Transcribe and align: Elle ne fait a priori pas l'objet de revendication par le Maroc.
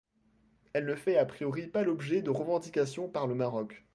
Elle 0.73 0.87
ne 0.87 0.95
fait 0.95 1.15
a 1.19 1.25
priori 1.27 1.67
pas 1.67 1.83
l'objet 1.83 2.23
de 2.23 2.31
revendication 2.31 3.07
par 3.07 3.27
le 3.27 3.35
Maroc. 3.35 3.85